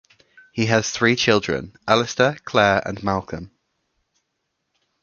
[0.51, 3.51] He has three children, Alastair, Claire, and Malcolm.